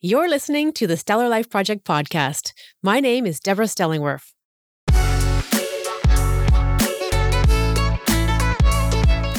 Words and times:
You're 0.00 0.28
listening 0.28 0.72
to 0.74 0.86
the 0.86 0.96
Stellar 0.96 1.28
Life 1.28 1.50
Project 1.50 1.84
podcast. 1.84 2.52
My 2.84 3.00
name 3.00 3.26
is 3.26 3.40
Deborah 3.40 3.64
Stellingwerff. 3.64 4.32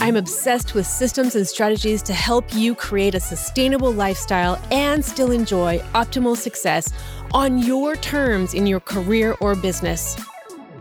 I'm 0.02 0.18
obsessed 0.18 0.74
with 0.74 0.86
systems 0.86 1.36
and 1.36 1.48
strategies 1.48 2.02
to 2.02 2.14
help 2.14 2.54
you 2.54 2.76
create 2.76 3.16
a 3.16 3.22
sustainable 3.22 3.94
lifestyle 3.94 4.62
and 4.70 5.06
still 5.06 5.32
enjoy 5.32 5.80
optimal 5.96 6.36
success 6.36 6.91
on 7.32 7.60
your 7.60 7.96
terms 7.96 8.54
in 8.54 8.68
your 8.68 8.82
career 8.82 9.38
or 9.39 9.55
business. 9.55 10.18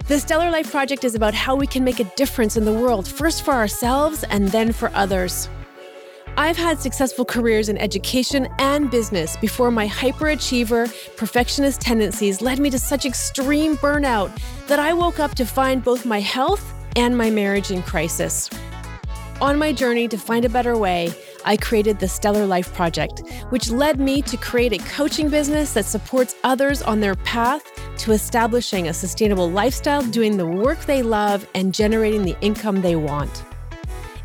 The 0.09 0.19
Stellar 0.19 0.51
Life 0.51 0.73
Project 0.73 1.05
is 1.05 1.15
about 1.15 1.35
how 1.35 1.55
we 1.55 1.69
can 1.69 1.85
make 1.85 2.01
a 2.01 2.11
difference 2.17 2.57
in 2.57 2.65
the 2.65 2.73
world, 2.73 3.07
first 3.07 3.45
for 3.45 3.55
ourselves 3.55 4.25
and 4.25 4.49
then 4.49 4.73
for 4.73 4.91
others. 4.93 5.49
I've 6.39 6.57
had 6.57 6.79
successful 6.79 7.25
careers 7.25 7.69
in 7.69 7.77
education 7.79 8.47
and 8.61 8.89
business 8.93 9.37
before 9.37 9.73
my 9.73 9.89
hyperachiever, 9.89 11.17
perfectionist 11.17 11.81
tendencies 11.81 12.41
led 12.41 12.61
me 12.61 12.71
to 12.71 12.79
such 12.79 13.05
extreme 13.05 13.77
burnout 13.79 14.31
that 14.69 14.79
I 14.79 14.93
woke 14.93 15.19
up 15.19 15.35
to 15.35 15.45
find 15.45 15.83
both 15.83 16.07
my 16.07 16.21
health 16.21 16.73
and 16.95 17.19
my 17.19 17.29
marriage 17.29 17.73
in 17.73 17.83
crisis. 17.83 18.49
On 19.41 19.59
my 19.59 19.73
journey 19.73 20.07
to 20.07 20.17
find 20.17 20.45
a 20.45 20.49
better 20.49 20.79
way, 20.79 21.13
I 21.45 21.57
created 21.57 21.99
the 21.99 22.07
Stellar 22.07 22.47
Life 22.47 22.73
Project, 22.73 23.21
which 23.49 23.69
led 23.69 23.99
me 23.99 24.23
to 24.23 24.37
create 24.37 24.73
a 24.73 24.79
coaching 24.91 25.29
business 25.29 25.73
that 25.73 25.87
supports 25.87 26.37
others 26.45 26.83
on 26.83 27.01
their 27.01 27.17
path 27.17 27.65
to 27.99 28.13
establishing 28.13 28.87
a 28.87 28.95
sustainable 28.95 29.51
lifestyle, 29.51 30.05
doing 30.05 30.37
the 30.37 30.47
work 30.47 30.85
they 30.85 31.03
love, 31.03 31.49
and 31.57 31.75
generating 31.75 32.23
the 32.23 32.37
income 32.41 32.81
they 32.81 32.95
want. 32.95 33.48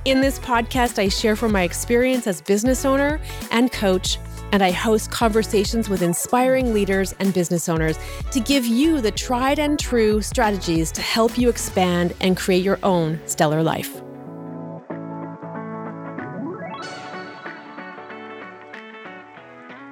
In 0.05 0.19
this 0.19 0.37
podcast, 0.37 0.99
I 0.99 1.07
share 1.07 1.37
from 1.37 1.53
my 1.53 1.61
experience 1.61 2.27
as 2.27 2.41
business 2.41 2.83
owner 2.83 3.21
and 3.51 3.71
coach, 3.71 4.19
and 4.51 4.61
I 4.61 4.69
host 4.69 5.11
conversations 5.11 5.87
with 5.87 6.01
inspiring 6.01 6.73
leaders 6.73 7.15
and 7.19 7.33
business 7.33 7.69
owners 7.69 7.97
to 8.31 8.41
give 8.41 8.65
you 8.65 8.99
the 8.99 9.11
tried 9.11 9.59
and 9.59 9.79
true 9.79 10.21
strategies 10.21 10.91
to 10.91 11.01
help 11.01 11.37
you 11.37 11.47
expand 11.47 12.13
and 12.19 12.35
create 12.35 12.65
your 12.65 12.79
own 12.83 13.17
stellar 13.27 13.63
life. 13.63 14.01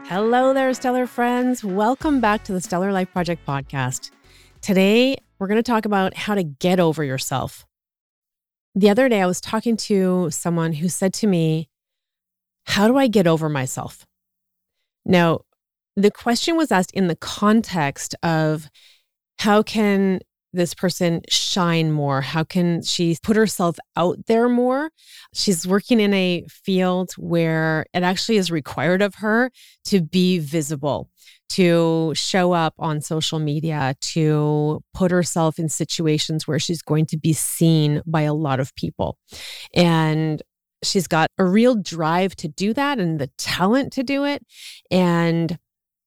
Hello 0.10 0.54
there, 0.54 0.74
stellar 0.74 1.08
friends. 1.08 1.64
Welcome 1.64 2.20
back 2.20 2.44
to 2.44 2.52
the 2.52 2.60
Stellar 2.60 2.92
Life 2.92 3.14
Project 3.14 3.46
podcast. 3.48 4.12
Today, 4.60 5.16
we're 5.40 5.48
going 5.48 5.56
to 5.56 5.64
talk 5.64 5.86
about 5.86 6.14
how 6.16 6.36
to 6.36 6.44
get 6.44 6.82
over 6.82 7.02
yourself. 7.02 7.66
The 8.74 8.90
other 8.90 9.10
day, 9.10 9.22
I 9.22 9.26
was 9.26 9.42
talking 9.42 9.76
to 9.78 10.30
someone 10.32 10.74
who 10.74 10.88
said 10.88 11.14
to 11.16 11.28
me, 11.28 11.70
How 12.66 12.88
do 12.88 12.98
I 12.98 13.08
get 13.08 13.28
over 13.28 13.50
myself? 13.50 14.06
Now, 15.06 15.42
the 15.98 16.12
question 16.12 16.56
was 16.56 16.72
asked 16.72 16.92
in 16.92 17.08
the 17.08 17.18
context 17.18 18.16
of 18.24 18.70
how 19.40 19.62
can 19.62 20.22
this 20.54 20.74
person 20.74 21.22
shine 21.30 21.92
more? 21.92 22.22
How 22.22 22.44
can 22.44 22.82
she 22.84 23.18
put 23.22 23.36
herself 23.36 23.78
out 23.98 24.26
there 24.28 24.48
more? 24.48 24.92
She's 25.34 25.68
working 25.68 26.00
in 26.00 26.14
a 26.14 26.46
field 26.50 27.12
where 27.18 27.86
it 27.94 28.04
actually 28.04 28.38
is 28.38 28.52
required 28.52 29.02
of 29.02 29.16
her 29.16 29.52
to 29.86 30.02
be 30.02 30.40
visible 30.40 31.10
to 31.52 32.14
show 32.16 32.54
up 32.54 32.74
on 32.80 33.02
social 33.02 33.40
media, 33.40 33.96
to 34.00 34.82
put 34.94 35.12
herself 35.12 35.60
in 35.60 35.70
situations 35.70 36.48
where 36.48 36.60
she's 36.60 36.82
going 36.82 37.06
to 37.08 37.18
be 37.18 37.34
seen 37.34 38.02
by 38.06 38.22
a 38.22 38.34
lot 38.34 38.60
of 38.60 38.74
people. 38.76 39.18
And 39.74 40.42
she's 40.84 41.08
got 41.08 41.30
a 41.38 41.46
real 41.46 41.76
drive 41.76 42.36
to 42.38 42.48
do 42.48 42.74
that 42.74 43.00
and 43.00 43.20
the 43.20 43.30
talent 43.38 43.94
to 43.94 44.04
do 44.04 44.24
it 44.24 44.44
and 44.90 45.58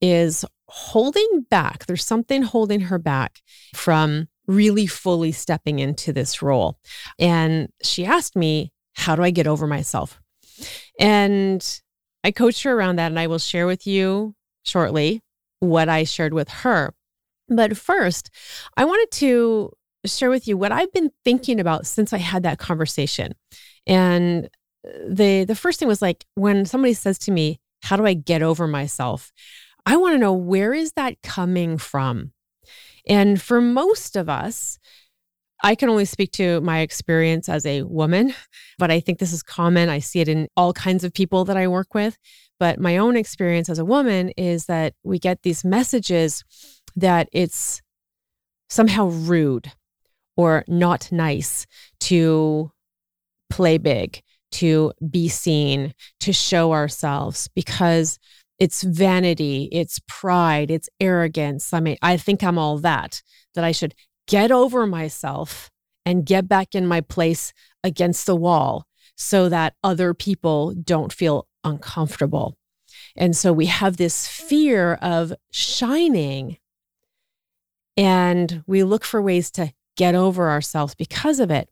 is 0.00 0.44
holding 0.68 1.46
back. 1.50 1.86
There's 1.86 2.04
something 2.04 2.42
holding 2.42 2.80
her 2.80 2.98
back 2.98 3.40
from 3.74 4.28
really 4.46 4.86
fully 4.86 5.32
stepping 5.32 5.78
into 5.78 6.12
this 6.12 6.42
role. 6.42 6.78
And 7.18 7.68
she 7.82 8.04
asked 8.04 8.36
me, 8.36 8.72
How 8.94 9.16
do 9.16 9.22
I 9.22 9.30
get 9.30 9.46
over 9.46 9.66
myself? 9.66 10.20
And 10.98 11.80
I 12.22 12.30
coached 12.30 12.62
her 12.62 12.72
around 12.72 12.96
that, 12.96 13.12
and 13.12 13.18
I 13.18 13.26
will 13.26 13.38
share 13.38 13.66
with 13.66 13.86
you 13.86 14.34
shortly 14.64 15.22
what 15.64 15.88
I 15.88 16.04
shared 16.04 16.34
with 16.34 16.48
her. 16.48 16.94
But 17.48 17.76
first, 17.76 18.30
I 18.76 18.84
wanted 18.84 19.10
to 19.18 19.72
share 20.06 20.30
with 20.30 20.46
you 20.46 20.56
what 20.56 20.72
I've 20.72 20.92
been 20.92 21.10
thinking 21.24 21.60
about 21.60 21.86
since 21.86 22.12
I 22.12 22.18
had 22.18 22.42
that 22.42 22.58
conversation. 22.58 23.34
And 23.86 24.48
the 25.06 25.44
the 25.44 25.54
first 25.54 25.78
thing 25.78 25.88
was 25.88 26.02
like 26.02 26.24
when 26.34 26.66
somebody 26.66 26.94
says 26.94 27.18
to 27.20 27.32
me, 27.32 27.60
"How 27.82 27.96
do 27.96 28.06
I 28.06 28.14
get 28.14 28.42
over 28.42 28.66
myself?" 28.66 29.32
I 29.86 29.96
want 29.96 30.14
to 30.14 30.18
know 30.18 30.32
where 30.32 30.72
is 30.72 30.92
that 30.92 31.22
coming 31.22 31.76
from? 31.78 32.32
And 33.06 33.40
for 33.40 33.60
most 33.60 34.16
of 34.16 34.28
us, 34.30 34.78
I 35.62 35.74
can 35.74 35.88
only 35.88 36.04
speak 36.04 36.32
to 36.32 36.60
my 36.60 36.80
experience 36.80 37.48
as 37.48 37.64
a 37.64 37.82
woman, 37.82 38.34
but 38.78 38.90
I 38.90 39.00
think 39.00 39.18
this 39.18 39.32
is 39.32 39.42
common. 39.42 39.88
I 39.88 39.98
see 39.98 40.20
it 40.20 40.28
in 40.28 40.48
all 40.56 40.72
kinds 40.72 41.04
of 41.04 41.12
people 41.12 41.44
that 41.46 41.56
I 41.56 41.68
work 41.68 41.94
with. 41.94 42.18
But 42.60 42.78
my 42.78 42.96
own 42.96 43.16
experience 43.16 43.68
as 43.68 43.78
a 43.78 43.84
woman 43.84 44.30
is 44.36 44.66
that 44.66 44.94
we 45.02 45.18
get 45.18 45.42
these 45.42 45.64
messages 45.64 46.44
that 46.96 47.28
it's 47.32 47.82
somehow 48.68 49.06
rude 49.06 49.72
or 50.36 50.64
not 50.66 51.10
nice 51.12 51.66
to 52.00 52.70
play 53.50 53.78
big, 53.78 54.20
to 54.52 54.92
be 55.10 55.28
seen, 55.28 55.94
to 56.20 56.32
show 56.32 56.72
ourselves 56.72 57.48
because 57.54 58.18
it's 58.58 58.82
vanity, 58.82 59.68
it's 59.72 60.00
pride, 60.08 60.70
it's 60.70 60.88
arrogance. 61.00 61.72
I 61.72 61.80
mean, 61.80 61.96
I 62.02 62.16
think 62.16 62.42
I'm 62.42 62.58
all 62.58 62.78
that, 62.78 63.22
that 63.54 63.64
I 63.64 63.72
should 63.72 63.94
get 64.26 64.50
over 64.50 64.86
myself 64.86 65.70
and 66.06 66.26
get 66.26 66.48
back 66.48 66.74
in 66.74 66.86
my 66.86 67.00
place 67.00 67.52
against 67.82 68.26
the 68.26 68.36
wall 68.36 68.86
so 69.16 69.48
that 69.48 69.74
other 69.82 70.14
people 70.14 70.74
don't 70.74 71.12
feel 71.12 71.46
uncomfortable. 71.64 72.56
And 73.16 73.36
so 73.36 73.52
we 73.52 73.66
have 73.66 73.96
this 73.96 74.26
fear 74.28 74.94
of 74.94 75.32
shining 75.50 76.58
and 77.96 78.64
we 78.66 78.82
look 78.82 79.04
for 79.04 79.22
ways 79.22 79.50
to 79.52 79.72
get 79.96 80.14
over 80.14 80.50
ourselves 80.50 80.94
because 80.94 81.38
of 81.40 81.50
it. 81.50 81.68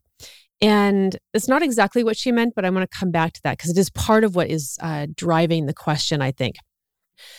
And 0.61 1.17
it's 1.35 1.49
not 1.49 1.63
exactly 1.63 2.05
what 2.05 2.17
she 2.17 2.31
meant, 2.31 2.55
but 2.55 2.65
I 2.65 2.71
want 2.71 2.89
to 2.89 2.99
come 2.99 3.11
back 3.11 3.33
to 3.33 3.41
that 3.43 3.59
because 3.59 3.71
it 3.71 3.79
is 3.79 3.91
part 3.91 4.23
of 4.23 4.37
what 4.37 4.49
is 4.49 4.79
uh, 4.81 5.09
driving 5.15 5.67
the 5.67 5.75
question, 5.75 6.23
I 6.23 6.31
think. 6.31 6.57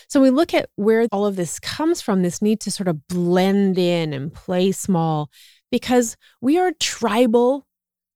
So 0.09 0.21
we 0.21 0.29
look 0.29 0.53
at 0.53 0.69
where 0.75 1.07
all 1.11 1.25
of 1.25 1.37
this 1.37 1.59
comes 1.59 2.01
from 2.01 2.21
this 2.21 2.41
need 2.41 2.59
to 2.61 2.71
sort 2.71 2.89
of 2.89 3.07
blend 3.07 3.77
in 3.77 4.13
and 4.13 4.33
play 4.33 4.73
small 4.73 5.29
because 5.71 6.17
we 6.41 6.57
are 6.59 6.73
tribal 6.79 7.65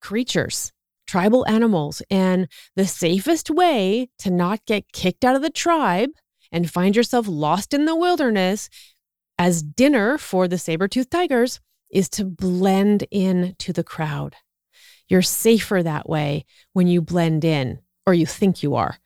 creatures 0.02 0.72
tribal 1.07 1.47
animals. 1.47 2.01
And 2.09 2.47
the 2.75 2.85
safest 2.85 3.50
way 3.50 4.09
to 4.19 4.29
not 4.29 4.66
get 4.66 4.91
kicked 4.91 5.23
out 5.23 5.35
of 5.35 5.41
the 5.41 5.50
tribe 5.50 6.12
and 6.51 6.69
find 6.69 6.95
yourself 6.95 7.28
lost 7.28 7.73
in 7.73 7.85
the 7.85 7.95
wilderness 7.95 8.69
as 9.38 9.63
dinner 9.63 10.17
for 10.17 10.47
the 10.47 10.57
saber-toothed 10.57 11.12
tigers 11.12 11.59
is 11.90 12.09
to 12.09 12.25
blend 12.25 13.06
in 13.12 13.56
to 13.59 13.72
the 13.73 13.84
crowd. 13.84 14.35
You're 15.07 15.22
safer 15.22 15.81
that 15.81 16.09
way 16.09 16.46
when 16.73 16.88
you 16.88 17.01
blend 17.01 17.46
in, 17.46 17.79
or 18.06 18.13
you 18.13 18.25
think 18.25 18.62
you 18.62 18.75
are. 18.75 18.97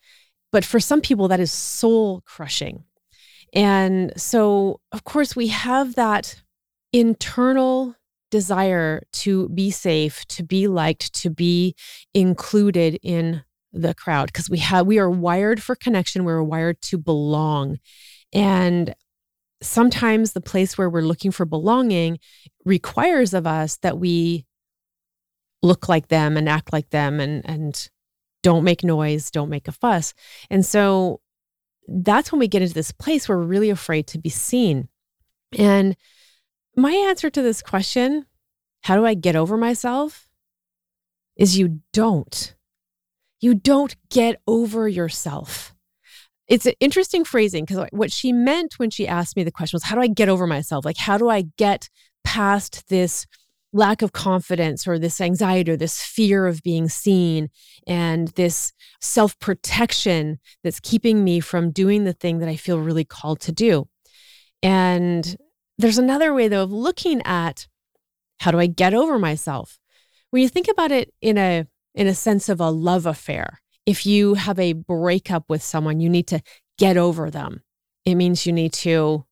But 0.52 0.66
for 0.66 0.80
some 0.80 1.02
people, 1.02 1.28
that 1.28 1.40
is 1.40 1.52
soul 1.52 2.22
crushing. 2.26 2.84
And 3.54 4.14
so, 4.20 4.80
of 4.92 5.04
course, 5.04 5.36
we 5.36 5.48
have 5.48 5.96
that 5.96 6.42
internal 6.92 7.96
desire 8.32 9.04
to 9.14 9.48
be 9.50 9.70
safe, 9.70 10.26
to 10.26 10.44
be 10.44 10.68
liked, 10.68 11.14
to 11.22 11.30
be 11.30 11.76
included 12.14 12.98
in 13.04 13.44
the 13.74 13.94
crowd 13.94 14.28
because 14.28 14.50
we 14.50 14.58
have 14.58 14.86
we 14.88 15.00
are 15.00 15.10
wired 15.10 15.62
for 15.62 15.76
connection, 15.76 16.24
we're 16.24 16.44
wired 16.44 16.82
to 16.82 16.98
belong. 16.98 17.78
And 18.34 18.96
sometimes 19.62 20.34
the 20.34 20.42
place 20.42 20.78
where 20.78 20.90
we're 20.90 21.02
looking 21.02 21.32
for 21.32 21.46
belonging 21.46 22.20
requires 22.66 23.34
of 23.34 23.46
us 23.46 23.78
that 23.78 24.00
we 24.00 24.46
look 25.62 25.88
like 25.88 26.08
them 26.08 26.38
and 26.38 26.50
act 26.50 26.74
like 26.74 26.90
them 26.90 27.20
and 27.20 27.48
and 27.48 27.90
don't 28.44 28.64
make 28.64 28.84
noise, 28.84 29.30
don't 29.30 29.50
make 29.50 29.68
a 29.68 29.72
fuss. 29.72 30.14
And 30.50 30.66
so 30.66 31.22
that's 31.88 32.32
when 32.32 32.40
we 32.40 32.48
get 32.48 32.62
into 32.62 32.74
this 32.74 32.92
place 32.92 33.30
where 33.30 33.38
we're 33.38 33.44
really 33.44 33.70
afraid 33.70 34.08
to 34.08 34.18
be 34.18 34.30
seen. 34.30 34.90
And 35.58 35.96
my 36.76 36.92
answer 36.92 37.30
to 37.30 37.42
this 37.42 37.62
question, 37.62 38.26
how 38.82 38.96
do 38.96 39.06
I 39.06 39.14
get 39.14 39.36
over 39.36 39.58
myself? 39.58 40.28
Is 41.36 41.58
you 41.58 41.82
don't. 41.94 42.56
You 43.40 43.56
don't 43.56 43.96
get 44.10 44.42
over 44.48 44.88
yourself. 44.88 45.74
It's 46.48 46.66
an 46.66 46.74
interesting 46.80 47.24
phrasing 47.24 47.66
because 47.66 47.88
what 47.92 48.12
she 48.12 48.34
meant 48.34 48.74
when 48.78 48.90
she 48.90 49.08
asked 49.08 49.38
me 49.38 49.44
the 49.44 49.52
question 49.52 49.78
was, 49.78 49.84
how 49.84 49.96
do 49.96 50.02
I 50.02 50.08
get 50.08 50.30
over 50.30 50.46
myself? 50.46 50.84
Like, 50.84 50.98
how 50.98 51.18
do 51.18 51.30
I 51.30 51.46
get 51.58 51.90
past 52.24 52.90
this 52.90 53.26
lack 53.74 54.02
of 54.02 54.12
confidence 54.12 54.86
or 54.88 55.00
this 55.00 55.22
anxiety 55.22 55.72
or 55.72 55.78
this 55.78 56.02
fear 56.02 56.46
of 56.46 56.62
being 56.62 56.90
seen 56.90 57.50
and 57.88 58.28
this 58.30 58.74
self 59.00 59.40
protection 59.40 60.40
that's 60.64 60.80
keeping 60.80 61.24
me 61.24 61.40
from 61.40 61.72
doing 61.72 62.04
the 62.04 62.14
thing 62.14 62.40
that 62.40 62.50
I 62.50 62.58
feel 62.58 62.80
really 62.80 63.06
called 63.06 63.40
to 63.42 63.52
do. 63.52 63.88
And 64.62 65.36
there's 65.78 65.98
another 65.98 66.34
way, 66.34 66.48
though, 66.48 66.64
of 66.64 66.72
looking 66.72 67.22
at 67.24 67.68
how 68.42 68.50
do 68.50 68.60
I 68.60 68.66
get 68.66 68.96
over 68.96 69.20
myself? 69.20 69.78
When 70.32 70.42
you 70.42 70.50
think 70.50 70.68
about 70.68 70.92
it 70.92 71.14
in 71.22 71.38
a 71.38 71.68
in 71.94 72.08
a 72.08 72.16
sense 72.16 72.50
of 72.50 72.60
a 72.60 72.72
love 72.72 73.06
affair, 73.06 73.62
if 73.86 74.06
you 74.06 74.34
have 74.34 74.58
a 74.58 74.74
breakup 74.74 75.46
with 75.48 75.62
someone, 75.62 76.00
you 76.00 76.10
need 76.10 76.26
to 76.28 76.42
get 76.80 76.98
over 76.98 77.30
them. 77.30 77.62
It 78.04 78.16
means 78.16 78.48
you 78.48 78.54
need 78.54 78.74
to 78.74 79.26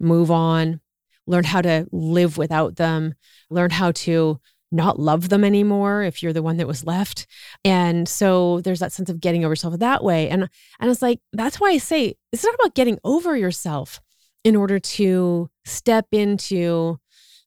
move 0.00 0.30
on, 0.30 0.80
learn 1.26 1.44
how 1.44 1.62
to 1.62 1.86
live 1.92 2.36
without 2.36 2.76
them, 2.76 3.14
learn 3.48 3.70
how 3.70 3.92
to 3.92 4.40
not 4.72 4.98
love 4.98 5.28
them 5.28 5.44
anymore 5.44 6.02
if 6.02 6.20
you're 6.20 6.32
the 6.32 6.42
one 6.42 6.56
that 6.56 6.66
was 6.66 6.84
left. 6.84 7.26
And 7.64 8.08
so 8.08 8.60
there's 8.62 8.80
that 8.80 8.92
sense 8.92 9.08
of 9.08 9.20
getting 9.20 9.44
over 9.44 9.52
yourself 9.52 9.78
that 9.78 10.02
way. 10.02 10.28
And 10.28 10.48
and 10.80 10.90
it's 10.90 11.02
like 11.02 11.20
that's 11.32 11.60
why 11.60 11.70
I 11.70 11.78
say 11.78 12.16
it's 12.32 12.42
not 12.42 12.54
about 12.54 12.74
getting 12.74 12.98
over 13.04 13.36
yourself 13.36 14.00
in 14.42 14.56
order 14.56 14.80
to 14.80 15.48
step 15.64 16.06
into 16.10 16.98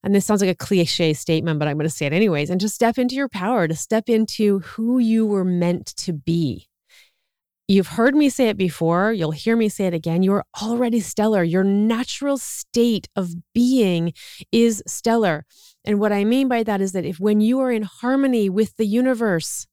and 0.05 0.13
this 0.13 0.23
sounds 0.23 0.39
like 0.39 0.51
a 0.51 0.55
cliche 0.55 1.13
statement, 1.13 1.57
but 1.57 1.67
I'm 1.67 1.77
going 1.77 1.89
to 1.89 1.93
say 1.93 2.05
it 2.05 2.13
anyways, 2.13 2.51
and 2.51 2.61
to 2.61 2.69
step 2.69 2.99
into 2.99 3.15
your 3.15 3.27
power, 3.27 3.67
to 3.67 3.75
step 3.75 4.07
into 4.07 4.59
who 4.59 4.99
you 4.99 5.25
were 5.25 5.43
meant 5.43 5.87
to 5.97 6.13
be. 6.13 6.67
You've 7.67 7.87
heard 7.87 8.15
me 8.15 8.29
say 8.29 8.49
it 8.49 8.57
before. 8.57 9.11
You'll 9.11 9.31
hear 9.31 9.57
me 9.57 9.67
say 9.67 9.87
it 9.87 9.95
again. 9.95 10.21
You 10.21 10.33
are 10.33 10.45
already 10.61 10.99
stellar. 10.99 11.43
Your 11.43 11.63
natural 11.63 12.37
state 12.37 13.09
of 13.15 13.31
being 13.55 14.13
is 14.51 14.83
stellar. 14.85 15.43
And 15.83 15.99
what 15.99 16.11
I 16.11 16.23
mean 16.23 16.47
by 16.47 16.61
that 16.61 16.81
is 16.81 16.91
that 16.91 17.05
if 17.05 17.19
when 17.19 17.41
you 17.41 17.59
are 17.59 17.71
in 17.71 17.81
harmony 17.81 18.47
with 18.47 18.77
the 18.77 18.85
universe, 18.85 19.65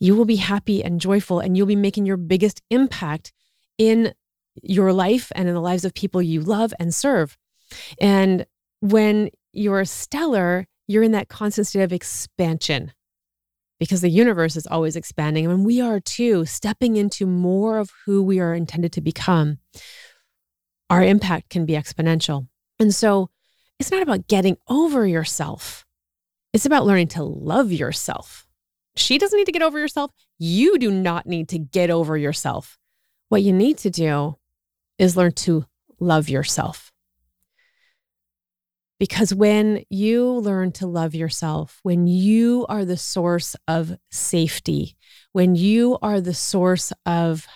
you 0.00 0.16
will 0.16 0.24
be 0.24 0.36
happy 0.36 0.82
and 0.82 1.00
joyful 1.00 1.38
and 1.38 1.56
you'll 1.56 1.68
be 1.68 1.76
making 1.76 2.06
your 2.06 2.16
biggest 2.16 2.60
impact 2.70 3.32
in 3.78 4.12
your 4.60 4.92
life 4.92 5.30
and 5.36 5.48
in 5.48 5.54
the 5.54 5.60
lives 5.60 5.84
of 5.84 5.94
people 5.94 6.20
you 6.20 6.40
love 6.40 6.74
and 6.80 6.92
serve. 6.92 7.38
And 8.00 8.46
when 8.82 9.30
you're 9.52 9.84
stellar, 9.84 10.66
you're 10.88 11.04
in 11.04 11.12
that 11.12 11.28
constant 11.28 11.68
state 11.68 11.82
of 11.82 11.92
expansion 11.92 12.92
because 13.78 14.00
the 14.00 14.10
universe 14.10 14.56
is 14.56 14.66
always 14.66 14.96
expanding 14.96 15.46
and 15.46 15.64
we 15.64 15.80
are 15.80 16.00
too, 16.00 16.44
stepping 16.44 16.96
into 16.96 17.24
more 17.24 17.78
of 17.78 17.90
who 18.04 18.22
we 18.22 18.40
are 18.40 18.54
intended 18.54 18.92
to 18.92 19.00
become, 19.00 19.58
our 20.90 21.02
impact 21.02 21.48
can 21.48 21.64
be 21.64 21.74
exponential. 21.74 22.48
And 22.80 22.92
so 22.92 23.30
it's 23.78 23.92
not 23.92 24.02
about 24.02 24.26
getting 24.26 24.56
over 24.68 25.06
yourself, 25.06 25.86
it's 26.52 26.66
about 26.66 26.84
learning 26.84 27.08
to 27.08 27.22
love 27.22 27.72
yourself. 27.72 28.46
She 28.96 29.16
doesn't 29.16 29.38
need 29.38 29.46
to 29.46 29.52
get 29.52 29.62
over 29.62 29.78
yourself. 29.78 30.10
You 30.38 30.78
do 30.78 30.90
not 30.90 31.24
need 31.24 31.48
to 31.48 31.58
get 31.58 31.88
over 31.88 32.18
yourself. 32.18 32.78
What 33.30 33.42
you 33.42 33.52
need 33.52 33.78
to 33.78 33.90
do 33.90 34.36
is 34.98 35.16
learn 35.16 35.32
to 35.32 35.64
love 35.98 36.28
yourself. 36.28 36.91
Because 39.02 39.34
when 39.34 39.82
you 39.90 40.30
learn 40.30 40.70
to 40.74 40.86
love 40.86 41.12
yourself, 41.12 41.80
when 41.82 42.06
you 42.06 42.66
are 42.68 42.84
the 42.84 42.96
source 42.96 43.56
of 43.66 43.96
safety, 44.12 44.96
when 45.32 45.56
you 45.56 45.98
are 46.02 46.20
the 46.20 46.32
source 46.32 46.92
of 47.04 47.48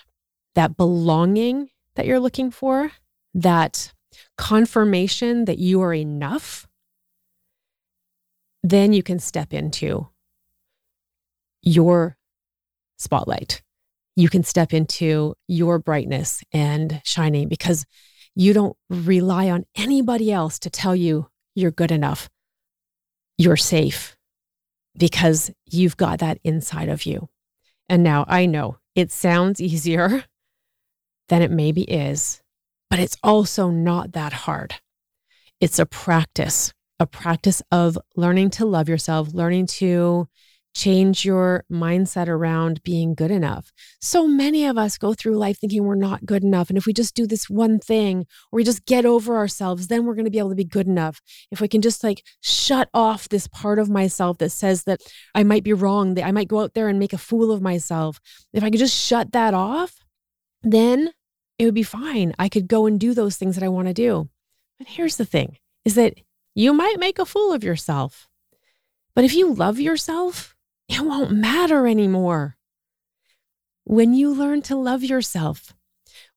that 0.55 0.75
belonging 0.75 1.69
that 1.95 2.05
you're 2.05 2.19
looking 2.19 2.51
for, 2.51 2.91
that 3.33 3.93
confirmation 4.37 5.45
that 5.45 5.57
you 5.57 5.79
are 5.79 5.93
enough, 5.93 6.67
then 8.61 8.91
you 8.91 9.01
can 9.01 9.17
step 9.17 9.53
into 9.53 10.09
your 11.61 12.17
spotlight. 12.97 13.61
You 14.17 14.27
can 14.27 14.43
step 14.43 14.73
into 14.73 15.33
your 15.47 15.79
brightness 15.79 16.43
and 16.51 17.01
shining 17.05 17.47
because 17.47 17.85
you 18.35 18.51
don't 18.51 18.75
rely 18.89 19.49
on 19.49 19.63
anybody 19.77 20.29
else 20.29 20.59
to 20.59 20.69
tell 20.69 20.93
you 20.93 21.29
you're 21.57 21.71
good 21.71 21.91
enough. 21.91 22.29
You're 23.37 23.57
safe 23.57 24.15
because 24.95 25.51
you've 25.65 25.97
got 25.97 26.19
that 26.19 26.37
inside 26.43 26.87
of 26.87 27.05
you. 27.07 27.29
And 27.89 28.03
now 28.03 28.25
I 28.27 28.45
know 28.45 28.77
it 28.93 29.11
sounds 29.11 29.59
easier 29.61 30.23
than 31.29 31.41
it 31.41 31.49
maybe 31.49 31.81
is, 31.81 32.41
but 32.91 32.99
it's 32.99 33.17
also 33.23 33.69
not 33.69 34.13
that 34.13 34.33
hard. 34.33 34.75
It's 35.59 35.79
a 35.79 35.87
practice, 35.87 36.73
a 36.99 37.07
practice 37.07 37.63
of 37.71 37.97
learning 38.15 38.51
to 38.51 38.65
love 38.65 38.87
yourself, 38.87 39.33
learning 39.33 39.65
to 39.65 40.27
change 40.73 41.25
your 41.25 41.63
mindset 41.71 42.27
around 42.27 42.83
being 42.83 43.15
good 43.15 43.31
enough. 43.31 43.71
So 43.99 44.27
many 44.27 44.65
of 44.65 44.77
us 44.77 44.97
go 44.97 45.13
through 45.13 45.37
life 45.37 45.57
thinking 45.59 45.83
we're 45.83 45.95
not 45.95 46.25
good 46.25 46.43
enough. 46.43 46.69
And 46.69 46.77
if 46.77 46.85
we 46.85 46.93
just 46.93 47.15
do 47.15 47.25
this 47.25 47.49
one 47.49 47.79
thing 47.79 48.27
or 48.51 48.57
we 48.57 48.63
just 48.63 48.85
get 48.85 49.05
over 49.05 49.37
ourselves, 49.37 49.87
then 49.87 50.05
we're 50.05 50.13
going 50.13 50.25
to 50.25 50.31
be 50.31 50.37
able 50.37 50.49
to 50.49 50.55
be 50.55 50.63
good 50.63 50.87
enough. 50.87 51.19
If 51.51 51.61
we 51.61 51.67
can 51.67 51.81
just 51.81 52.03
like 52.03 52.23
shut 52.41 52.89
off 52.93 53.27
this 53.27 53.47
part 53.47 53.79
of 53.79 53.89
myself 53.89 54.37
that 54.37 54.51
says 54.51 54.83
that 54.83 55.01
I 55.33 55.43
might 55.43 55.63
be 55.63 55.73
wrong, 55.73 56.13
that 56.13 56.25
I 56.25 56.31
might 56.31 56.47
go 56.47 56.61
out 56.61 56.75
there 56.75 56.89
and 56.89 56.99
make 56.99 57.13
a 57.13 57.17
fool 57.17 57.51
of 57.51 57.61
myself, 57.61 58.19
if 58.53 58.63
I 58.63 58.69
could 58.69 58.79
just 58.79 58.95
shut 58.95 59.31
that 59.31 59.53
off, 59.53 59.95
then 60.61 61.11
it 61.57 61.65
would 61.65 61.73
be 61.73 61.83
fine. 61.83 62.33
I 62.37 62.49
could 62.49 62.67
go 62.67 62.85
and 62.85 62.99
do 62.99 63.13
those 63.13 63.37
things 63.37 63.55
that 63.55 63.63
I 63.63 63.69
want 63.69 63.87
to 63.87 63.93
do. 63.93 64.29
But 64.77 64.87
here's 64.87 65.17
the 65.17 65.25
thing 65.25 65.57
is 65.85 65.95
that 65.95 66.15
you 66.53 66.73
might 66.73 66.99
make 66.99 67.19
a 67.19 67.25
fool 67.25 67.53
of 67.53 67.63
yourself. 67.63 68.27
But 69.15 69.23
if 69.23 69.33
you 69.33 69.53
love 69.53 69.79
yourself, 69.79 70.55
it 70.87 71.01
won't 71.01 71.31
matter 71.31 71.87
anymore. 71.87 72.57
When 73.83 74.13
you 74.13 74.33
learn 74.33 74.61
to 74.63 74.75
love 74.75 75.03
yourself, 75.03 75.73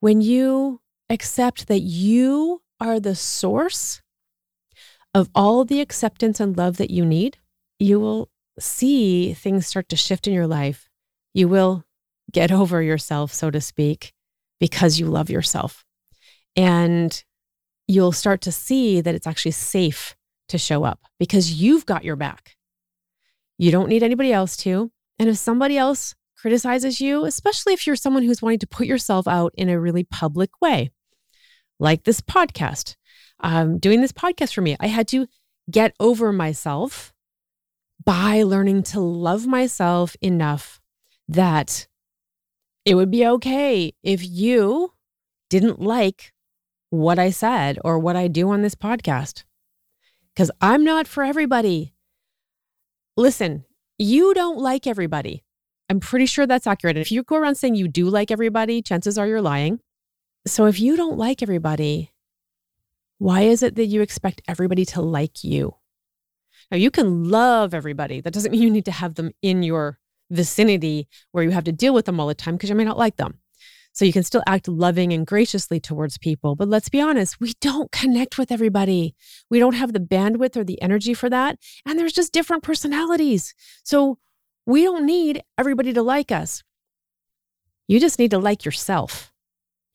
when 0.00 0.20
you 0.20 0.81
accept 1.08 1.69
that 1.69 1.81
you 1.81 2.62
are 2.81 3.00
the 3.00 3.14
source 3.14 4.02
of 5.14 5.29
all 5.35 5.64
the 5.64 5.81
acceptance 5.81 6.41
and 6.41 6.56
love 6.56 6.76
that 6.76 6.91
you 6.91 7.05
need, 7.05 7.38
you 7.79 7.99
will 7.99 8.31
see 8.58 9.35
things 9.35 9.67
start 9.67 9.88
to 9.88 9.97
shift 9.97 10.26
in 10.26 10.32
your 10.32 10.47
life. 10.47 10.88
You 11.35 11.49
will 11.49 11.85
get 12.32 12.53
over 12.53 12.82
yourself, 12.82 13.32
so 13.32 13.50
to 13.50 13.61
speak, 13.61 14.12
because 14.61 15.00
you 15.00 15.06
love 15.06 15.31
yourself. 15.31 15.85
And 16.56 17.23
you'll 17.88 18.12
start 18.12 18.41
to 18.43 18.53
see 18.53 19.00
that 19.00 19.14
it's 19.14 19.26
actually 19.26 19.53
safe 19.53 20.17
to 20.49 20.58
show 20.58 20.85
up 20.85 21.00
because 21.19 21.53
you've 21.53 21.87
got 21.87 22.05
your 22.05 22.17
back. 22.17 22.56
You 23.60 23.70
don't 23.70 23.90
need 23.90 24.02
anybody 24.02 24.32
else 24.32 24.56
to. 24.58 24.90
And 25.18 25.28
if 25.28 25.36
somebody 25.36 25.76
else 25.76 26.14
criticizes 26.34 26.98
you, 26.98 27.26
especially 27.26 27.74
if 27.74 27.86
you're 27.86 27.94
someone 27.94 28.22
who's 28.22 28.40
wanting 28.40 28.60
to 28.60 28.66
put 28.66 28.86
yourself 28.86 29.28
out 29.28 29.52
in 29.54 29.68
a 29.68 29.78
really 29.78 30.02
public 30.02 30.62
way, 30.62 30.92
like 31.78 32.04
this 32.04 32.22
podcast, 32.22 32.96
um, 33.40 33.79
doing 33.79 34.00
this 34.00 34.12
podcast 34.12 34.55
for 34.55 34.62
me, 34.62 34.79
I 34.81 34.86
had 34.86 35.06
to 35.08 35.26
get 35.70 35.94
over 36.00 36.32
myself 36.32 37.12
by 38.02 38.44
learning 38.44 38.84
to 38.84 39.00
love 39.00 39.46
myself 39.46 40.17
enough 40.22 40.81
that 41.29 41.86
it 42.86 42.94
would 42.94 43.10
be 43.10 43.26
okay 43.26 43.93
if 44.02 44.26
you 44.26 44.94
didn't 45.50 45.82
like 45.82 46.32
what 46.88 47.19
I 47.19 47.29
said 47.29 47.79
or 47.84 47.98
what 47.98 48.17
I 48.17 48.26
do 48.26 48.48
on 48.48 48.62
this 48.62 48.74
podcast. 48.74 49.44
Because 50.34 50.50
I'm 50.62 50.82
not 50.82 51.06
for 51.06 51.22
everybody. 51.22 51.93
Listen, 53.20 53.67
you 53.98 54.32
don't 54.32 54.56
like 54.56 54.86
everybody. 54.86 55.44
I'm 55.91 56.00
pretty 56.00 56.24
sure 56.24 56.46
that's 56.46 56.67
accurate. 56.67 56.96
If 56.96 57.12
you 57.12 57.22
go 57.22 57.36
around 57.36 57.56
saying 57.56 57.74
you 57.74 57.86
do 57.86 58.08
like 58.08 58.31
everybody, 58.31 58.81
chances 58.81 59.19
are 59.19 59.27
you're 59.27 59.43
lying. 59.43 59.81
So 60.46 60.65
if 60.65 60.81
you 60.81 60.96
don't 60.96 61.19
like 61.19 61.43
everybody, 61.43 62.12
why 63.19 63.43
is 63.43 63.62
it 63.62 63.74
that 63.74 63.84
you 63.84 64.00
expect 64.00 64.41
everybody 64.48 64.86
to 64.86 65.03
like 65.03 65.44
you? 65.44 65.74
Now, 66.70 66.79
you 66.79 66.91
can 66.91 67.29
love 67.29 67.74
everybody. 67.74 68.22
That 68.22 68.32
doesn't 68.32 68.53
mean 68.53 68.62
you 68.62 68.70
need 68.70 68.86
to 68.86 68.91
have 68.91 69.17
them 69.17 69.32
in 69.43 69.62
your 69.62 69.98
vicinity 70.31 71.06
where 71.32 71.44
you 71.44 71.50
have 71.50 71.65
to 71.65 71.72
deal 71.72 71.93
with 71.93 72.06
them 72.06 72.20
all 72.20 72.27
the 72.27 72.34
time 72.34 72.55
because 72.55 72.70
you 72.70 72.74
may 72.74 72.86
not 72.86 72.96
like 72.96 73.17
them. 73.17 73.41
So 73.93 74.05
you 74.05 74.13
can 74.13 74.23
still 74.23 74.43
act 74.47 74.69
loving 74.69 75.13
and 75.13 75.27
graciously 75.27 75.81
towards 75.81 76.17
people. 76.17 76.55
But 76.55 76.69
let's 76.69 76.89
be 76.89 77.01
honest, 77.01 77.41
we 77.41 77.55
don't 77.61 77.91
connect 77.91 78.39
with 78.39 78.53
everybody. 78.53 79.15
We 79.51 79.59
don't 79.59 79.75
have 79.75 79.93
the 79.93 80.01
bandwidth 80.01 80.56
or 80.56 80.65
the 80.65 80.81
energy 80.81 81.13
for 81.13 81.29
that. 81.29 81.59
And 81.85 81.99
there's 81.99 82.13
just 82.13 82.32
different 82.32 82.63
personalities. 82.63 83.55
So 83.82 84.19
we 84.67 84.85
don't 84.85 85.06
need 85.06 85.43
everybody 85.59 85.93
to 85.93 86.03
like 86.03 86.31
us. 86.31 86.63
You 87.89 87.99
just 87.99 88.19
need 88.19 88.31
to 88.31 88.39
like 88.39 88.65
yourself. 88.65 89.32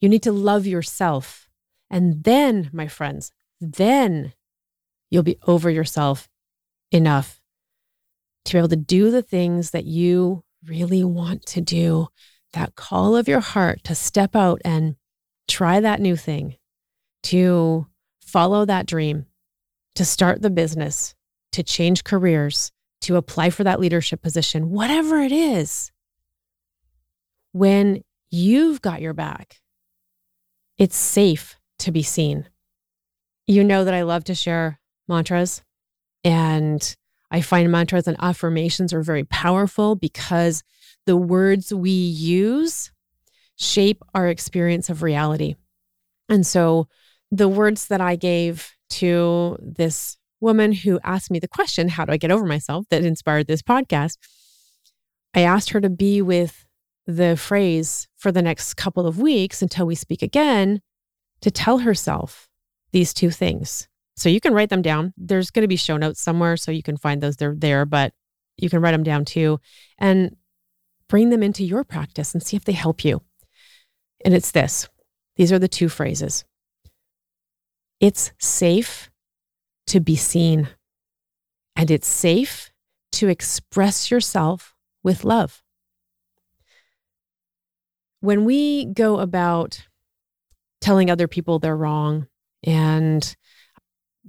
You 0.00 0.08
need 0.08 0.22
to 0.24 0.32
love 0.32 0.66
yourself. 0.66 1.48
And 1.90 2.24
then, 2.24 2.68
my 2.72 2.88
friends, 2.88 3.32
then 3.60 4.34
you'll 5.10 5.22
be 5.22 5.38
over 5.46 5.70
yourself 5.70 6.28
enough 6.90 7.40
to 8.44 8.52
be 8.52 8.58
able 8.58 8.68
to 8.68 8.76
do 8.76 9.10
the 9.10 9.22
things 9.22 9.70
that 9.70 9.84
you 9.84 10.44
really 10.64 11.04
want 11.04 11.46
to 11.46 11.60
do 11.60 12.08
that 12.56 12.74
call 12.74 13.14
of 13.14 13.28
your 13.28 13.40
heart 13.40 13.84
to 13.84 13.94
step 13.94 14.34
out 14.34 14.60
and 14.64 14.96
try 15.46 15.78
that 15.78 16.00
new 16.00 16.16
thing, 16.16 16.56
to 17.22 17.86
follow 18.20 18.64
that 18.64 18.86
dream, 18.86 19.26
to 19.94 20.04
start 20.04 20.40
the 20.40 20.50
business, 20.50 21.14
to 21.52 21.62
change 21.62 22.02
careers, 22.02 22.72
to 23.02 23.16
apply 23.16 23.50
for 23.50 23.62
that 23.62 23.78
leadership 23.78 24.22
position, 24.22 24.70
whatever 24.70 25.20
it 25.20 25.32
is, 25.32 25.92
when 27.52 28.02
you've 28.30 28.80
got 28.80 29.02
your 29.02 29.12
back, 29.12 29.60
it's 30.78 30.96
safe 30.96 31.56
to 31.78 31.92
be 31.92 32.02
seen. 32.02 32.48
You 33.46 33.64
know 33.64 33.84
that 33.84 33.94
I 33.94 34.02
love 34.02 34.24
to 34.24 34.34
share 34.34 34.80
mantras, 35.08 35.62
and 36.24 36.96
I 37.30 37.42
find 37.42 37.70
mantras 37.70 38.08
and 38.08 38.16
affirmations 38.18 38.94
are 38.94 39.02
very 39.02 39.24
powerful 39.24 39.94
because 39.94 40.62
the 41.06 41.16
words 41.16 41.72
we 41.72 41.90
use 41.90 42.90
shape 43.56 44.02
our 44.14 44.28
experience 44.28 44.90
of 44.90 45.02
reality. 45.02 45.54
And 46.28 46.46
so 46.46 46.88
the 47.30 47.48
words 47.48 47.86
that 47.86 48.00
I 48.00 48.16
gave 48.16 48.72
to 48.90 49.56
this 49.60 50.18
woman 50.40 50.72
who 50.72 51.00
asked 51.02 51.30
me 51.30 51.38
the 51.38 51.48
question, 51.48 51.88
How 51.88 52.04
do 52.04 52.12
I 52.12 52.16
get 52.16 52.30
over 52.30 52.44
myself? 52.44 52.86
that 52.90 53.04
inspired 53.04 53.46
this 53.46 53.62
podcast. 53.62 54.18
I 55.34 55.40
asked 55.40 55.70
her 55.70 55.80
to 55.80 55.90
be 55.90 56.22
with 56.22 56.66
the 57.06 57.36
phrase 57.36 58.08
for 58.16 58.32
the 58.32 58.42
next 58.42 58.74
couple 58.74 59.06
of 59.06 59.18
weeks 59.18 59.62
until 59.62 59.86
we 59.86 59.94
speak 59.94 60.22
again 60.22 60.80
to 61.40 61.50
tell 61.50 61.78
herself 61.78 62.48
these 62.92 63.14
two 63.14 63.30
things. 63.30 63.88
So 64.16 64.28
you 64.28 64.40
can 64.40 64.54
write 64.54 64.70
them 64.70 64.82
down. 64.82 65.12
There's 65.16 65.50
going 65.50 65.62
to 65.62 65.68
be 65.68 65.76
show 65.76 65.96
notes 65.98 66.20
somewhere 66.20 66.56
so 66.56 66.72
you 66.72 66.82
can 66.82 66.96
find 66.96 67.22
those. 67.22 67.36
They're 67.36 67.54
there, 67.54 67.84
but 67.84 68.12
you 68.56 68.70
can 68.70 68.80
write 68.80 68.92
them 68.92 69.02
down 69.02 69.24
too 69.24 69.60
and 69.98 70.34
bring 71.08 71.30
them 71.30 71.42
into 71.42 71.64
your 71.64 71.84
practice 71.84 72.34
and 72.34 72.42
see 72.42 72.56
if 72.56 72.64
they 72.64 72.72
help 72.72 73.04
you. 73.04 73.22
And 74.24 74.34
it's 74.34 74.50
this 74.50 74.88
these 75.36 75.52
are 75.52 75.58
the 75.58 75.68
two 75.68 75.88
phrases 75.88 76.44
it's 78.00 78.32
safe 78.38 79.10
to 79.86 80.00
be 80.00 80.16
seen, 80.16 80.68
and 81.74 81.90
it's 81.90 82.08
safe 82.08 82.70
to 83.12 83.28
express 83.28 84.10
yourself 84.10 84.74
with 85.02 85.24
love. 85.24 85.62
When 88.20 88.44
we 88.44 88.86
go 88.86 89.20
about 89.20 89.86
telling 90.80 91.10
other 91.10 91.28
people 91.28 91.58
they're 91.58 91.76
wrong 91.76 92.26
and 92.62 93.36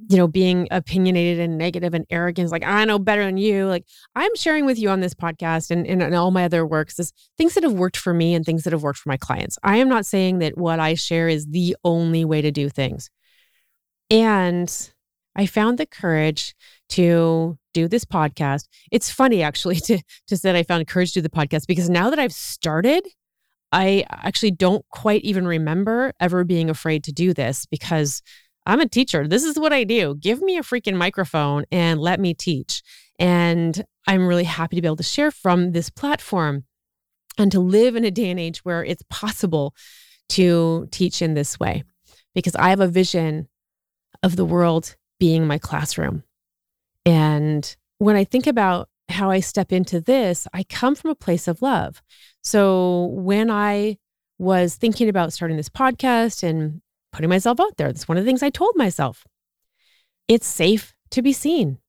you 0.09 0.17
know 0.17 0.27
being 0.27 0.67
opinionated 0.71 1.39
and 1.39 1.57
negative 1.57 1.93
and 1.93 2.05
arrogant 2.09 2.51
like 2.51 2.63
i 2.63 2.85
know 2.85 2.99
better 2.99 3.23
than 3.25 3.37
you 3.37 3.65
like 3.65 3.83
i'm 4.15 4.35
sharing 4.35 4.65
with 4.65 4.77
you 4.77 4.89
on 4.89 4.99
this 4.99 5.13
podcast 5.13 5.71
and, 5.71 5.87
and, 5.87 6.15
all 6.15 6.31
my 6.31 6.45
other 6.45 6.65
works 6.65 6.99
is 6.99 7.11
things 7.37 7.55
that 7.55 7.63
have 7.63 7.73
worked 7.73 7.97
for 7.97 8.13
me 8.13 8.33
and 8.33 8.45
things 8.45 8.63
that 8.63 8.73
have 8.73 8.83
worked 8.83 8.99
for 8.99 9.09
my 9.09 9.17
clients 9.17 9.57
i 9.63 9.77
am 9.77 9.89
not 9.89 10.05
saying 10.05 10.39
that 10.39 10.57
what 10.57 10.79
i 10.79 10.93
share 10.93 11.27
is 11.27 11.47
the 11.47 11.75
only 11.83 12.23
way 12.23 12.41
to 12.41 12.51
do 12.51 12.69
things 12.69 13.09
and 14.09 14.91
I 15.37 15.45
found 15.45 15.77
the 15.77 15.85
courage 15.85 16.55
to 16.89 17.57
do 17.73 17.87
this 17.87 18.03
podcast. 18.03 18.65
It's 18.91 19.11
funny 19.11 19.43
actually 19.43 19.75
to 19.81 20.01
to 20.27 20.37
say 20.37 20.57
I 20.57 20.63
found 20.63 20.87
courage 20.87 21.13
to 21.13 21.21
do 21.21 21.23
the 21.23 21.29
podcast 21.29 21.67
because 21.67 21.89
now 21.89 22.09
that 22.09 22.19
I've 22.19 22.33
started, 22.33 23.07
I 23.71 24.05
actually 24.09 24.51
don't 24.51 24.85
quite 24.89 25.23
even 25.23 25.47
remember 25.47 26.13
ever 26.19 26.43
being 26.43 26.69
afraid 26.69 27.03
to 27.05 27.11
do 27.11 27.33
this 27.33 27.65
because 27.65 28.21
I'm 28.67 28.81
a 28.81 28.87
teacher. 28.87 29.25
This 29.27 29.45
is 29.45 29.57
what 29.57 29.71
I 29.71 29.85
do. 29.85 30.15
Give 30.15 30.41
me 30.41 30.57
a 30.57 30.61
freaking 30.61 30.97
microphone 30.97 31.63
and 31.71 32.01
let 32.01 32.19
me 32.19 32.33
teach. 32.33 32.83
And 33.17 33.83
I'm 34.05 34.27
really 34.27 34.43
happy 34.43 34.75
to 34.75 34.81
be 34.81 34.87
able 34.87 34.97
to 34.97 35.03
share 35.03 35.31
from 35.31 35.71
this 35.71 35.89
platform 35.89 36.65
and 37.37 37.49
to 37.53 37.61
live 37.61 37.95
in 37.95 38.03
a 38.03 38.11
day 38.11 38.29
and 38.29 38.39
age 38.39 38.59
where 38.65 38.83
it's 38.83 39.03
possible 39.09 39.73
to 40.29 40.87
teach 40.91 41.21
in 41.21 41.33
this 41.33 41.57
way 41.57 41.83
because 42.35 42.55
I 42.55 42.69
have 42.69 42.81
a 42.81 42.87
vision 42.87 43.47
of 44.21 44.35
the 44.35 44.45
world 44.45 44.97
being 45.17 45.47
my 45.47 45.57
classroom. 45.57 46.23
And 47.05 47.75
when 47.99 48.17
I 48.17 48.25
think 48.25 48.47
about 48.47 48.89
how 49.07 49.31
I 49.31 49.39
step 49.39 49.71
into 49.71 50.01
this, 50.01 50.45
I 50.53 50.63
come 50.63 50.93
from 50.93 51.11
a 51.11 51.15
place 51.15 51.47
of 51.47 51.61
love. 51.61 52.01
So 52.43 53.05
when 53.13 53.49
I 53.49 53.97
was 54.37 54.75
thinking 54.75 55.07
about 55.07 55.31
starting 55.31 55.55
this 55.55 55.69
podcast 55.69 56.43
and 56.43 56.81
putting 57.11 57.29
myself 57.29 57.59
out 57.59 57.77
there, 57.77 57.87
that's 57.87 58.07
one 58.07 58.17
of 58.17 58.23
the 58.23 58.29
things 58.29 58.43
I 58.43 58.49
told 58.49 58.75
myself. 58.75 59.25
It's 60.27 60.47
safe 60.47 60.93
to 61.11 61.21
be 61.21 61.33
seen 61.33 61.79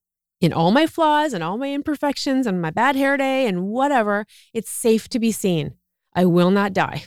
in 0.40 0.52
all 0.52 0.70
my 0.70 0.86
flaws 0.86 1.32
and 1.32 1.42
all 1.42 1.58
my 1.58 1.72
imperfections 1.72 2.46
and 2.46 2.62
my 2.62 2.70
bad 2.70 2.96
hair 2.96 3.16
day 3.16 3.46
and 3.46 3.66
whatever. 3.66 4.26
It's 4.52 4.70
safe 4.70 5.08
to 5.10 5.18
be 5.18 5.32
seen. 5.32 5.74
I 6.14 6.24
will 6.24 6.50
not 6.50 6.72
die 6.72 7.04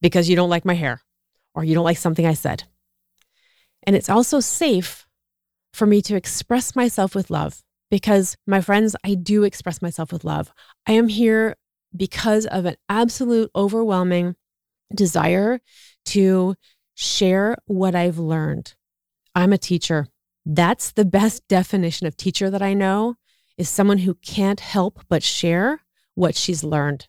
because 0.00 0.28
you 0.28 0.36
don't 0.36 0.50
like 0.50 0.64
my 0.64 0.74
hair 0.74 1.02
or 1.54 1.64
you 1.64 1.74
don't 1.74 1.84
like 1.84 1.98
something 1.98 2.26
I 2.26 2.34
said. 2.34 2.64
And 3.82 3.96
it's 3.96 4.08
also 4.08 4.40
safe 4.40 5.06
for 5.72 5.86
me 5.86 6.02
to 6.02 6.16
express 6.16 6.76
myself 6.76 7.14
with 7.14 7.30
love 7.30 7.62
because, 7.90 8.36
my 8.46 8.60
friends, 8.60 8.94
I 9.04 9.14
do 9.14 9.44
express 9.44 9.82
myself 9.82 10.12
with 10.12 10.24
love. 10.24 10.52
I 10.86 10.92
am 10.92 11.08
here 11.08 11.56
because 11.96 12.46
of 12.46 12.66
an 12.66 12.76
absolute 12.88 13.50
overwhelming 13.54 14.36
desire 14.94 15.60
to 16.06 16.54
share 17.00 17.56
what 17.64 17.94
I've 17.94 18.18
learned. 18.18 18.74
I'm 19.34 19.54
a 19.54 19.58
teacher. 19.58 20.06
That's 20.44 20.92
the 20.92 21.06
best 21.06 21.48
definition 21.48 22.06
of 22.06 22.16
teacher 22.16 22.50
that 22.50 22.60
I 22.60 22.74
know 22.74 23.16
is 23.56 23.70
someone 23.70 23.98
who 23.98 24.14
can't 24.14 24.60
help 24.60 25.00
but 25.08 25.22
share 25.22 25.80
what 26.14 26.34
she's 26.36 26.62
learned. 26.62 27.08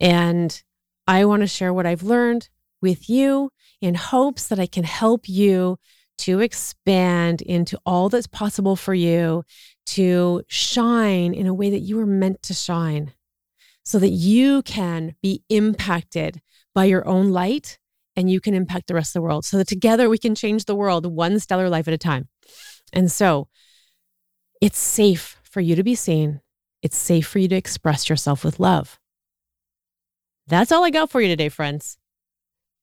And 0.00 0.62
I 1.06 1.26
want 1.26 1.42
to 1.42 1.46
share 1.46 1.72
what 1.72 1.84
I've 1.84 2.02
learned 2.02 2.48
with 2.80 3.10
you 3.10 3.50
in 3.82 3.94
hopes 3.94 4.46
that 4.48 4.58
I 4.58 4.66
can 4.66 4.84
help 4.84 5.28
you 5.28 5.78
to 6.18 6.40
expand 6.40 7.42
into 7.42 7.78
all 7.84 8.08
that's 8.08 8.26
possible 8.26 8.76
for 8.76 8.94
you 8.94 9.44
to 9.86 10.42
shine 10.48 11.34
in 11.34 11.46
a 11.46 11.54
way 11.54 11.68
that 11.68 11.80
you 11.80 11.96
were 11.96 12.06
meant 12.06 12.42
to 12.44 12.54
shine 12.54 13.12
so 13.84 13.98
that 13.98 14.08
you 14.08 14.62
can 14.62 15.14
be 15.22 15.42
impacted 15.50 16.40
by 16.74 16.86
your 16.86 17.06
own 17.06 17.30
light 17.30 17.78
and 18.16 18.30
you 18.30 18.40
can 18.40 18.54
impact 18.54 18.86
the 18.86 18.94
rest 18.94 19.10
of 19.10 19.14
the 19.14 19.22
world 19.22 19.44
so 19.44 19.56
that 19.58 19.68
together 19.68 20.08
we 20.08 20.18
can 20.18 20.34
change 20.34 20.64
the 20.64 20.74
world 20.74 21.06
one 21.06 21.38
stellar 21.38 21.68
life 21.68 21.88
at 21.88 21.94
a 21.94 21.98
time. 21.98 22.28
And 22.92 23.10
so 23.10 23.48
it's 24.60 24.78
safe 24.78 25.38
for 25.42 25.60
you 25.60 25.76
to 25.76 25.82
be 25.82 25.94
seen. 25.94 26.40
It's 26.82 26.96
safe 26.96 27.26
for 27.26 27.38
you 27.38 27.48
to 27.48 27.56
express 27.56 28.08
yourself 28.08 28.44
with 28.44 28.60
love. 28.60 28.98
That's 30.46 30.70
all 30.70 30.84
I 30.84 30.90
got 30.90 31.10
for 31.10 31.20
you 31.20 31.28
today, 31.28 31.48
friends. 31.48 31.98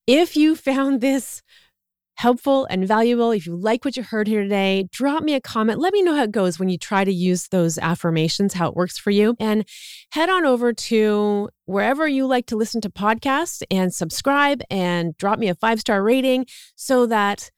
If 0.08 0.36
you 0.36 0.56
found 0.56 1.00
this 1.00 1.42
helpful 2.22 2.68
and 2.70 2.88
valuable, 2.88 3.32
if 3.32 3.48
you 3.48 3.56
like 3.56 3.84
what 3.84 3.98
you 3.98 4.04
heard 4.04 4.28
here 4.28 4.44
today, 4.44 4.88
drop 4.92 5.24
me 5.24 5.34
a 5.34 5.42
comment. 5.42 5.80
Let 5.80 5.92
me 5.92 6.04
know 6.04 6.14
how 6.14 6.22
it 6.22 6.32
goes 6.32 6.60
when 6.60 6.70
you 6.70 6.78
try 6.78 7.04
to 7.04 7.12
use 7.12 7.48
those 7.48 7.80
affirmations, 7.80 8.54
how 8.54 8.70
it 8.70 8.76
works 8.76 9.00
for 9.00 9.10
you. 9.10 9.36
And 9.40 9.68
head 10.12 10.30
on 10.30 10.46
over 10.46 10.72
to 10.72 11.50
wherever 11.66 12.08
you 12.08 12.28
like 12.28 12.46
to 12.46 12.56
listen 12.56 12.80
to 12.82 12.92
podcasts 12.92 13.64
and 13.72 13.92
subscribe 13.92 14.62
and 14.70 15.18
drop 15.18 15.40
me 15.40 15.50
a 15.50 15.56
five 15.56 15.80
star 15.80 16.04
rating 16.04 16.46
so 16.76 17.08
that 17.08 17.50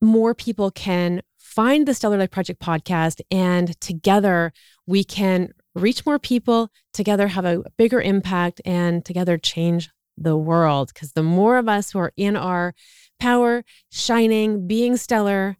more 0.00 0.34
people 0.34 0.72
can 0.72 1.22
find 1.38 1.86
the 1.86 1.94
Stellar 1.94 2.18
Life 2.18 2.32
Project 2.32 2.60
podcast 2.60 3.20
and 3.30 3.80
together 3.80 4.52
we 4.88 5.04
can 5.04 5.50
reach 5.76 6.04
more 6.04 6.18
people, 6.18 6.68
together 6.92 7.28
have 7.28 7.44
a 7.44 7.62
bigger 7.78 8.00
impact, 8.00 8.60
and 8.64 9.04
together 9.04 9.38
change 9.38 9.88
the 10.16 10.36
world. 10.36 10.90
Because 10.92 11.12
the 11.12 11.22
more 11.22 11.58
of 11.58 11.68
us 11.68 11.90
who 11.90 11.98
are 11.98 12.12
in 12.16 12.36
our 12.36 12.74
power, 13.18 13.64
shining, 13.90 14.66
being 14.66 14.96
stellar, 14.96 15.56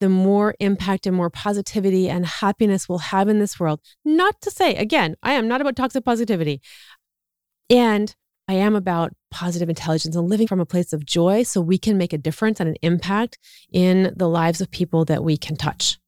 the 0.00 0.08
more 0.08 0.54
impact 0.60 1.06
and 1.06 1.14
more 1.14 1.30
positivity 1.30 2.08
and 2.08 2.24
happiness 2.24 2.88
we'll 2.88 2.98
have 2.98 3.28
in 3.28 3.38
this 3.38 3.60
world. 3.60 3.80
Not 4.04 4.40
to 4.42 4.50
say, 4.50 4.74
again, 4.74 5.16
I 5.22 5.34
am 5.34 5.46
not 5.46 5.60
about 5.60 5.76
toxic 5.76 6.04
positivity. 6.04 6.60
And 7.68 8.14
I 8.48 8.54
am 8.54 8.74
about 8.74 9.12
positive 9.30 9.68
intelligence 9.68 10.16
and 10.16 10.28
living 10.28 10.48
from 10.48 10.58
a 10.58 10.66
place 10.66 10.92
of 10.92 11.04
joy 11.04 11.44
so 11.44 11.60
we 11.60 11.78
can 11.78 11.96
make 11.96 12.12
a 12.12 12.18
difference 12.18 12.58
and 12.58 12.68
an 12.68 12.76
impact 12.82 13.38
in 13.70 14.12
the 14.16 14.28
lives 14.28 14.60
of 14.60 14.70
people 14.70 15.04
that 15.04 15.22
we 15.22 15.36
can 15.36 15.54
touch. 15.54 15.98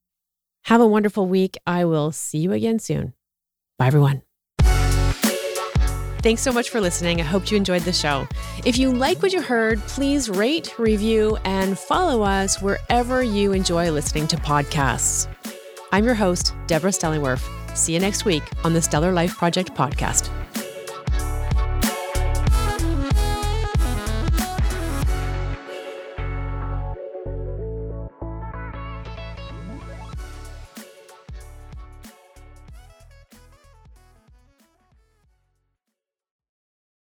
Have 0.64 0.80
a 0.80 0.86
wonderful 0.86 1.26
week. 1.26 1.56
I 1.66 1.84
will 1.84 2.10
see 2.10 2.38
you 2.38 2.52
again 2.52 2.78
soon. 2.78 3.14
Bye, 3.78 3.86
everyone. 3.86 4.22
Thanks 6.22 6.40
so 6.40 6.52
much 6.52 6.70
for 6.70 6.80
listening. 6.80 7.20
I 7.20 7.24
hope 7.24 7.50
you 7.50 7.56
enjoyed 7.56 7.82
the 7.82 7.92
show. 7.92 8.28
If 8.64 8.78
you 8.78 8.92
like 8.92 9.22
what 9.22 9.32
you 9.32 9.42
heard, 9.42 9.80
please 9.80 10.30
rate, 10.30 10.78
review, 10.78 11.36
and 11.44 11.76
follow 11.76 12.22
us 12.22 12.62
wherever 12.62 13.24
you 13.24 13.52
enjoy 13.52 13.90
listening 13.90 14.28
to 14.28 14.36
podcasts. 14.36 15.26
I'm 15.90 16.04
your 16.04 16.14
host, 16.14 16.54
Deborah 16.68 16.92
Stellingwerff. 16.92 17.76
See 17.76 17.92
you 17.92 17.98
next 17.98 18.24
week 18.24 18.44
on 18.64 18.72
the 18.72 18.80
Stellar 18.80 19.12
Life 19.12 19.36
Project 19.36 19.74
podcast. 19.74 20.30